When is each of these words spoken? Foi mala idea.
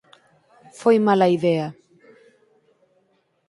Foi 0.79 0.95
mala 1.07 1.27
idea. 1.37 1.67